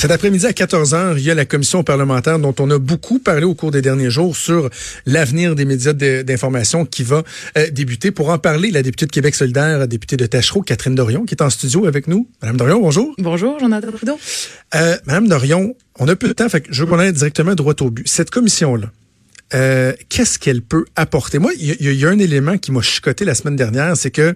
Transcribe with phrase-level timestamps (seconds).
[0.00, 3.44] Cet après-midi à 14h, il y a la commission parlementaire dont on a beaucoup parlé
[3.44, 4.70] au cours des derniers jours sur
[5.04, 7.22] l'avenir des médias d'information qui va
[7.58, 8.10] euh, débuter.
[8.10, 11.34] Pour en parler, la députée de Québec solidaire, la députée de Tachereau, Catherine Dorion, qui
[11.34, 12.26] est en studio avec nous.
[12.40, 13.14] Madame Dorion, bonjour.
[13.18, 14.18] Bonjour, Jonathan Trudeau.
[14.74, 17.54] Euh, Madame Dorion, on a peu de temps, fait que je veux qu'on aille directement
[17.54, 18.08] droit au but.
[18.08, 18.90] Cette commission-là,
[19.54, 21.38] euh, qu'est-ce qu'elle peut apporter?
[21.38, 24.34] Moi, il y, a un élément qui m'a chicoté la semaine dernière, c'est que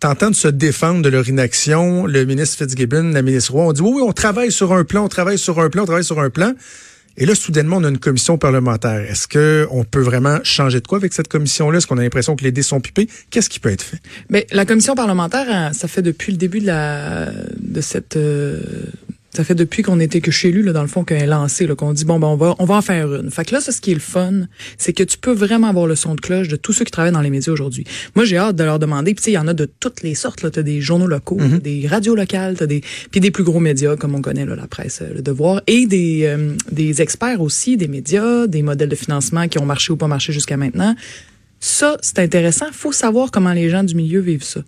[0.00, 3.80] tentant de se défendre de leur inaction, le ministre Fitzgibbon, la ministre Roy, on dit
[3.82, 6.20] oui, oui, on travaille sur un plan, on travaille sur un plan, on travaille sur
[6.20, 6.54] un plan.
[7.16, 9.00] Et là, soudainement, on a une commission parlementaire.
[9.08, 11.78] Est-ce que on peut vraiment changer de quoi avec cette commission-là?
[11.78, 13.08] Est-ce qu'on a l'impression que les dés sont pipés?
[13.30, 14.00] Qu'est-ce qui peut être fait?
[14.30, 18.60] Mais la commission parlementaire, hein, ça fait depuis le début de la de cette euh,
[19.34, 21.66] ça fait depuis qu'on était que chez lui, là, dans le fond, qu'on est lancé,
[21.66, 23.30] qu'on dit bon ben on va on va en faire une.
[23.30, 24.42] Fait que là, ce qui est le fun,
[24.78, 27.12] c'est que tu peux vraiment avoir le son de cloche de tous ceux qui travaillent
[27.12, 27.84] dans les médias aujourd'hui.
[28.14, 29.14] Moi, j'ai hâte de leur demander.
[29.14, 30.50] Puis il y en a de toutes les sortes.
[30.50, 31.62] T'as des journaux locaux, mm-hmm.
[31.62, 34.66] des radios locales, t'as des puis des plus gros médias comme on connaît là, la
[34.66, 39.48] presse, le Devoir, et des euh, des experts aussi, des médias, des modèles de financement
[39.48, 40.94] qui ont marché ou pas marché jusqu'à maintenant.
[41.60, 42.66] Ça, c'est intéressant.
[42.72, 44.60] Faut savoir comment les gens du milieu vivent ça.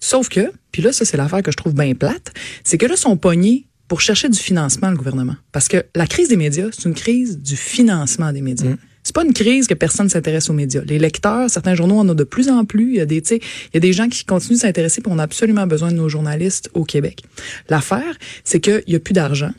[0.00, 2.32] Sauf que, puis là, ça c'est l'affaire que je trouve bien plate,
[2.64, 5.36] c'est que là, sont pognés pour chercher du financement, le gouvernement.
[5.52, 8.70] Parce que la crise des médias, c'est une crise du financement des médias.
[8.70, 8.78] Mm.
[9.02, 10.82] C'est pas une crise que personne s'intéresse aux médias.
[10.84, 12.88] Les lecteurs, certains journaux en ont de plus en plus.
[12.88, 13.40] Il y a des, il
[13.74, 16.08] y a des gens qui continuent de s'intéresser, puis on a absolument besoin de nos
[16.08, 17.22] journalistes au Québec.
[17.68, 19.52] L'affaire, c'est qu'il y a plus d'argent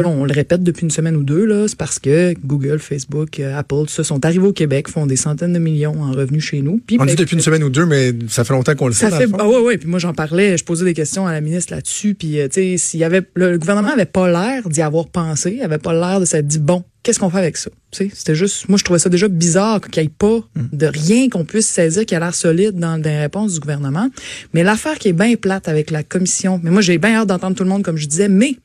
[0.00, 3.58] on le répète depuis une semaine ou deux, là, c'est parce que Google, Facebook, euh,
[3.58, 6.62] Apple, tout ça, sont arrivés au Québec, font des centaines de millions en revenus chez
[6.62, 6.80] nous.
[6.86, 9.10] Puis, on dit depuis une semaine ou deux, mais ça fait longtemps qu'on le sait.
[9.10, 9.78] Ça fait, ah ouais, ouais.
[9.78, 12.14] Puis moi, j'en parlais, je posais des questions à la ministre là-dessus.
[12.14, 15.60] Puis, euh, tu sais, s'il y avait, le, gouvernement avait pas l'air d'y avoir pensé,
[15.60, 17.70] avait pas l'air de s'être dit, bon, qu'est-ce qu'on fait avec ça?
[17.92, 20.68] C'était juste, moi, je trouvais ça déjà bizarre qu'il n'y ait pas hmm.
[20.72, 24.08] de rien qu'on puisse saisir qui a l'air solide dans, les réponses du gouvernement.
[24.54, 27.56] Mais l'affaire qui est bien plate avec la commission, mais moi, j'ai bien hâte d'entendre
[27.56, 28.56] tout le monde, comme je disais, mais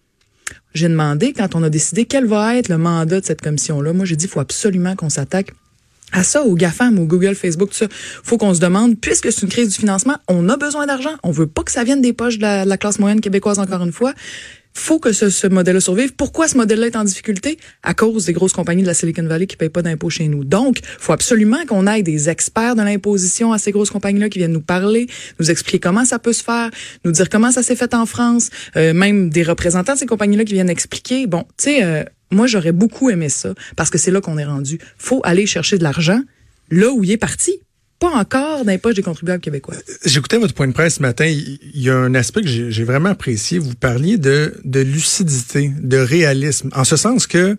[0.73, 4.05] j'ai demandé, quand on a décidé quel va être le mandat de cette commission-là, moi,
[4.05, 5.53] j'ai dit, faut absolument qu'on s'attaque
[6.13, 7.87] à ça, au GAFAM, au Google, Facebook, tout ça.
[8.23, 11.15] Faut qu'on se demande, puisque c'est une crise du financement, on a besoin d'argent.
[11.23, 13.91] On veut pas que ça vienne des poches de la classe moyenne québécoise, encore une
[13.91, 14.13] fois
[14.77, 16.13] faut que ce, ce modèle-là survive.
[16.13, 17.57] Pourquoi ce modèle-là est en difficulté?
[17.83, 20.43] À cause des grosses compagnies de la Silicon Valley qui payent pas d'impôts chez nous.
[20.43, 24.53] Donc, faut absolument qu'on aille des experts de l'imposition à ces grosses compagnies-là qui viennent
[24.53, 25.07] nous parler,
[25.39, 26.69] nous expliquer comment ça peut se faire,
[27.05, 30.45] nous dire comment ça s'est fait en France, euh, même des représentants de ces compagnies-là
[30.45, 31.27] qui viennent expliquer.
[31.27, 34.45] Bon, tu sais, euh, moi, j'aurais beaucoup aimé ça parce que c'est là qu'on est
[34.45, 34.79] rendu.
[34.97, 36.21] Faut aller chercher de l'argent
[36.69, 37.59] là où il est parti
[37.99, 39.75] pas encore dans les poches des contribuables québécois.
[39.75, 41.25] Euh, j'écoutais votre point de presse ce matin.
[41.25, 43.59] Il y a un aspect que j'ai vraiment apprécié.
[43.59, 46.69] Vous parliez de, de lucidité, de réalisme.
[46.73, 47.57] En ce sens que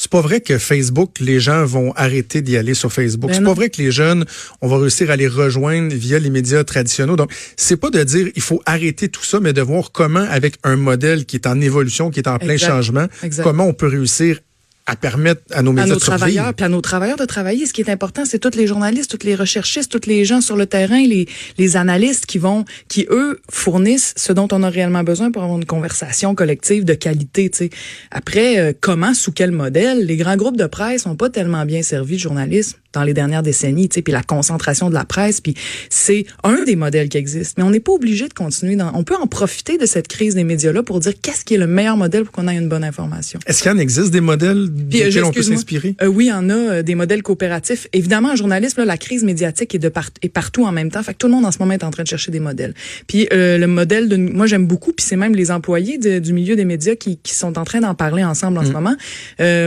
[0.00, 3.28] c'est pas vrai que Facebook, les gens vont arrêter d'y aller sur Facebook.
[3.28, 4.24] Ben c'est pas vrai que les jeunes,
[4.62, 7.16] on va réussir à les rejoindre via les médias traditionnels.
[7.16, 10.54] Donc, c'est pas de dire il faut arrêter tout ça, mais de voir comment, avec
[10.62, 13.08] un modèle qui est en évolution, qui est en plein changement,
[13.42, 14.40] comment on peut réussir
[14.86, 17.66] à permettre à nos médias à nos travailleurs, puis à nos travailleurs de travailler.
[17.66, 20.56] Ce qui est important, c'est tous les journalistes, tous les recherchistes, tous les gens sur
[20.56, 25.04] le terrain, les, les analystes qui vont, qui eux fournissent ce dont on a réellement
[25.04, 27.50] besoin pour avoir une conversation collective de qualité.
[27.52, 27.70] sais.
[28.10, 30.04] Après, euh, comment, sous quel modèle?
[30.04, 33.42] Les grands groupes de presse n'ont pas tellement bien servi de journalisme dans les dernières
[33.42, 35.54] décennies, tu sais, puis la concentration de la presse, puis
[35.88, 37.56] c'est un des modèles qui existe.
[37.56, 38.76] Mais on n'est pas obligé de continuer.
[38.76, 41.58] Dans, on peut en profiter de cette crise des médias-là pour dire qu'est-ce qui est
[41.58, 43.38] le meilleur modèle pour qu'on ait une bonne information.
[43.46, 45.94] Est-ce qu'il y en existe des modèles euh, on peut s'inspirer?
[46.02, 47.86] Euh, Oui, il y en a euh, des modèles coopératifs.
[47.92, 51.02] Évidemment, en journalisme, là, la crise médiatique est de part, est partout en même temps.
[51.02, 52.74] Fait que tout le monde en ce moment est en train de chercher des modèles.
[53.06, 56.64] Puis le modèle de, moi j'aime beaucoup, puis c'est même les employés du milieu des
[56.64, 58.72] médias qui, qui sont en train d'en parler ensemble en ce mm.
[58.72, 58.96] moment.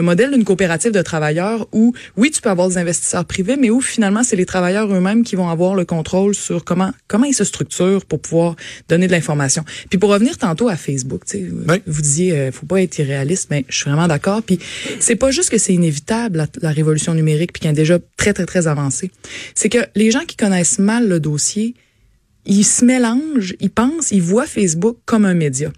[0.02, 2.78] modèle d'une coopérative de travailleurs où oui, tu peux avoir des
[3.14, 6.64] investisseurs privé, mais où finalement c'est les travailleurs eux-mêmes qui vont avoir le contrôle sur
[6.64, 8.56] comment comment ils se structurent pour pouvoir
[8.90, 9.64] donner de l'information.
[9.90, 11.24] Puis pour revenir tantôt à Facebook,
[11.86, 14.42] vous disiez euh, faut pas être irréaliste, mais je suis vraiment d'accord.
[14.44, 14.60] Puis
[15.00, 18.46] c'est pas juste que c'est inévitable la, révolution numérique puis qui est déjà très très
[18.46, 19.12] très avancée.
[19.56, 21.76] C'est que les gens qui connaissent mal le dossier,
[22.46, 25.72] ils se mélangent, ils pensent, ils voient Facebook comme un média.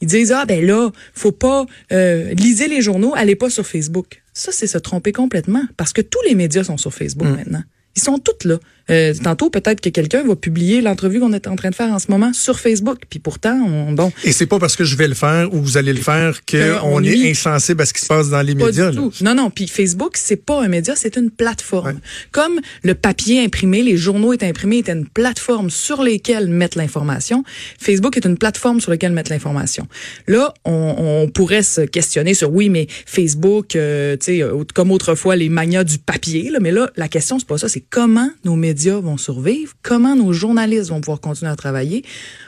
[0.00, 4.22] Ils disent ah ben là, faut pas euh, lisez les journaux, allez pas sur Facebook.
[4.32, 7.36] Ça c'est se tromper complètement parce que tous les médias sont sur Facebook mm.
[7.36, 7.62] maintenant.
[7.96, 8.58] Ils sont toutes là.
[8.88, 11.98] Euh, tantôt, peut-être que quelqu'un va publier l'entrevue qu'on est en train de faire en
[11.98, 12.98] ce moment sur Facebook.
[13.10, 14.12] Puis pourtant, on, bon.
[14.24, 17.02] Et c'est pas parce que je vais le faire ou vous allez le faire qu'on
[17.02, 18.92] est insensible à ce qui se passe dans les médias.
[18.92, 19.50] Non, non.
[19.50, 21.98] Puis Facebook, c'est pas un média, c'est une plateforme.
[22.30, 27.42] Comme le papier imprimé, les journaux étaient imprimés, étaient une plateforme sur lesquelles mettre l'information.
[27.80, 29.88] Facebook est une plateforme sur laquelle mettre l'information.
[30.28, 34.42] Là, on, on, pourrait se questionner sur oui, mais Facebook, euh, tu sais,
[34.74, 36.50] comme autrefois les manias du papier.
[36.50, 40.16] Là, mais là, la question c'est pas ça, c'est comment nos médias vont survivre, comment
[40.16, 42.04] nos journalistes vont pouvoir continuer à travailler.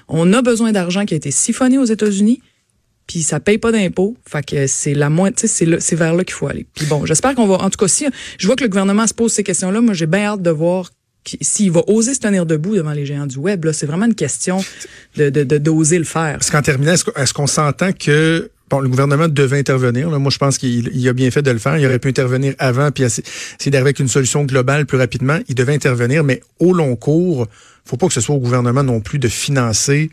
[0.08, 2.40] On a besoin d'argent qui a été siphonné aux États-Unis.
[3.08, 4.16] puis ça paye pas d'impôts.
[4.28, 6.66] Fait que c'est la sais, c'est vers là qu'il faut aller.
[6.88, 8.06] Bon, j'espère qu'on va, en tout cas, si
[8.38, 10.90] je vois que le gouvernement se pose ces questions-là, moi j'ai bien hâte de voir
[11.42, 13.64] s'il va oser se tenir debout devant les géants du web.
[13.64, 14.64] Là, c'est vraiment une question
[15.16, 15.28] de
[15.58, 16.34] d'oser le faire.
[16.34, 20.10] Parce qu'en terminant, est-ce qu'on s'entend que Le gouvernement devait intervenir.
[20.10, 21.78] Moi, je pense qu'il a bien fait de le faire.
[21.78, 23.24] Il aurait pu intervenir avant, puis essayer
[23.66, 25.38] d'arriver avec une solution globale plus rapidement.
[25.48, 27.46] Il devait intervenir, mais au long cours,
[27.84, 30.10] faut pas que ce soit au gouvernement non plus de financer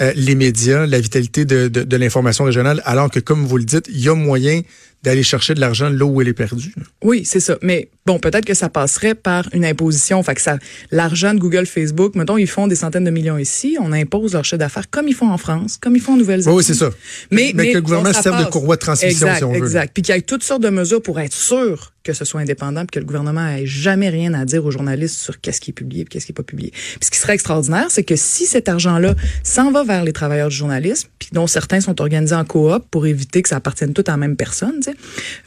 [0.00, 3.64] euh, les médias, la vitalité de, de, de l'information régionale, alors que, comme vous le
[3.64, 4.62] dites, il y a moyen
[5.02, 6.74] d'aller chercher de l'argent là où elle est perdue.
[7.02, 7.58] Oui, c'est ça.
[7.62, 10.22] Mais bon, peut-être que ça passerait par une imposition.
[10.22, 10.58] Fait que ça,
[10.90, 14.44] l'argent de Google, Facebook, mettons, ils font des centaines de millions ici, on impose leur
[14.44, 16.58] chef d'affaires comme ils font en France, comme ils font en Nouvelle-Zélande.
[16.58, 16.90] Oui, c'est ça.
[17.30, 19.58] Mais, mais, que le gouvernement serve de courroie de transmission, exact, si on veut.
[19.58, 19.92] Exact.
[19.94, 22.80] Puis qu'il y ait toutes sortes de mesures pour être sûr que ce soit indépendant,
[22.80, 25.74] puis que le gouvernement ait jamais rien à dire aux journalistes sur qu'est-ce qui est
[25.74, 26.70] publié, qu'est-ce qui est pas publié.
[26.70, 29.14] Puis ce qui serait extraordinaire, c'est que si cet argent-là
[29.44, 33.06] s'en va vers les travailleurs du journalisme, puis dont certains sont organisés en coop pour
[33.06, 34.96] éviter que ça appartienne tout à la même personne, tu sais,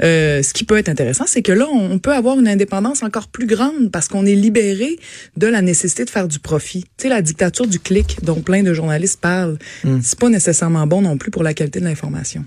[0.03, 3.27] euh, ce qui peut être intéressant, c'est que là, on peut avoir une indépendance encore
[3.27, 5.00] plus grande parce qu'on est libéré
[5.38, 6.83] de la nécessité de faire du profit.
[6.97, 10.00] Tu sais, la dictature du clic dont plein de journalistes parlent, mm.
[10.01, 12.45] c'est pas nécessairement bon non plus pour la qualité de l'information.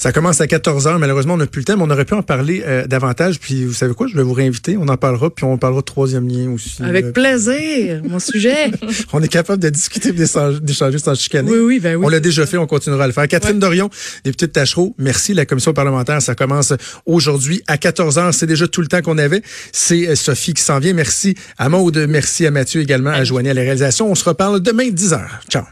[0.00, 2.14] Ça commence à 14 h Malheureusement, on n'a plus le temps, mais on aurait pu
[2.14, 3.38] en parler euh, davantage.
[3.38, 4.06] Puis, vous savez quoi?
[4.06, 4.78] Je vais vous réinviter.
[4.78, 6.82] On en parlera, puis on parlera de troisième lien aussi.
[6.82, 7.12] Avec euh.
[7.12, 8.70] plaisir, mon sujet.
[9.12, 11.50] on est capable de discuter, d'échanger sans chicaner.
[11.50, 12.06] Oui, oui, ben oui.
[12.06, 13.28] On l'a déjà fait, on continuera à le faire.
[13.28, 13.90] Catherine Dorion,
[14.24, 15.34] députée de Tachereau, merci.
[15.34, 16.72] La commission parlementaire, ça commence
[17.04, 19.42] aujourd'hui à 14 h C'est déjà tout le temps qu'on avait.
[19.70, 20.94] C'est euh, Sophie qui s'en vient.
[20.94, 24.10] Merci à Maude, merci à Mathieu également, à Joanie à la réalisation.
[24.10, 25.20] On se reparle demain 10 h
[25.50, 25.64] Ciao.